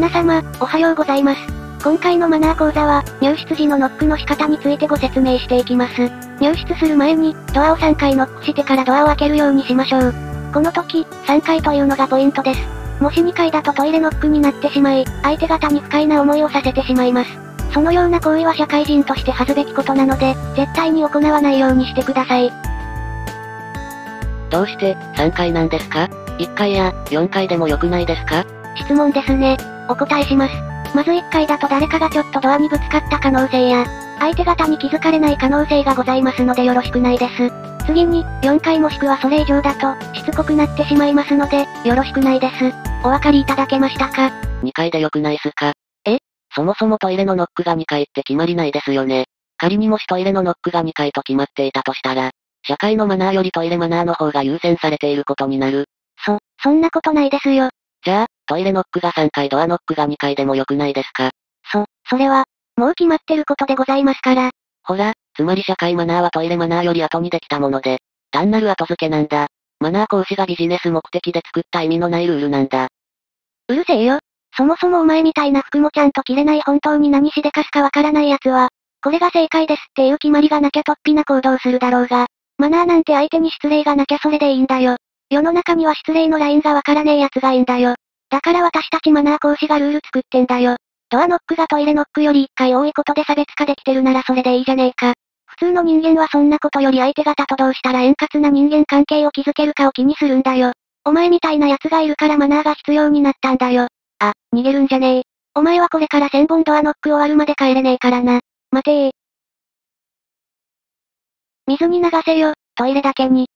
[0.00, 1.40] 皆様、おはようございます。
[1.84, 6.10] 今回のマナー講座は、入室時のノックの仕方についてご説明していきます。
[6.40, 10.14] 入室する前に、ドアを3回ノックしてからドアを開けるようにしましょう。
[10.54, 12.60] この時、3回というのがポイントです。
[12.98, 17.30] もし2回だとトイレノックになってしまい、相手方に不快な思いをさせてしまいます。
[17.74, 22.50] そのような行為は社会人として恥ずべきことなので、絶対に行わないようにしてください。
[24.48, 26.08] どうして、3回なんですか
[26.38, 28.46] ?1 回や、4回でも良くないですか？
[28.76, 29.58] 質問ですね。
[29.90, 30.54] お答えします。
[30.94, 33.84] まず1回だと誰かがちょっとドアにぶつかった可能性や、
[34.20, 37.50] 相手方に気づかれない可能性がございますのでよろしくないです。
[37.86, 42.54] 次に、4回もしくはそれ以上だと、しつこくなってしまいますので、よろしくないです。
[43.02, 44.28] お分かりいただけましたか
[44.62, 45.72] ?2 回で良くないすか？
[46.04, 46.18] え？
[46.54, 49.24] そもそもトイレのノックが2回って決まりないですよね。
[49.56, 52.30] 仮にもしトイレのノックが2回と決まっていたとしたら、
[52.62, 55.86] 社会のマナーよりトイレマナーの方が優先されていることになる。
[56.24, 57.70] そ、そんなことないですよ。
[58.50, 61.30] トイレノックが3回ドアノックが2回でも良くないですか？
[61.72, 62.46] そ、それは、
[62.76, 64.50] もう決まってることでございますから。
[64.82, 67.98] ほら、つまり社会マナーはトイレマナーより後にできたもので、
[68.32, 69.46] 単なる後付けなんだ。
[69.78, 72.88] マナー講師がビジネス目的で作った意味のないルールなんだ。
[73.68, 74.18] うるせえよ。
[74.56, 82.26] そもそもお前みたいな服もちゃんと着れない本当に何しでかすかわからない奴は、これが正解ですっていう決まりがなきゃ突飛な行動するだろうが、
[82.58, 84.96] マナーなんて相手に失礼がなきゃそれでいいんだよ。
[85.30, 87.94] 世の中には失礼のラインがわからねえ奴がいいんだよ。
[88.30, 90.76] だから私たちマナー講師がルール作ってんだよ。
[91.10, 95.14] ドアノックがトイレノックより一回多いことで差別化できてるならそれでいいじゃねえか。
[95.46, 100.72] 普通の人間はそんなことより相手方とどうしたら円滑な人間関係を築けるかを気にするんだよ。
[101.04, 103.88] お前みたいな奴がいるからマナーが必要になったんだよ。
[104.20, 105.22] あ、逃げるんじゃねえ。
[105.56, 108.40] お前はこれから千本ドアノック終わるまで帰れねえからな。
[108.70, 109.10] 待てー。
[111.66, 113.48] 水に流せよ、トイレだけに。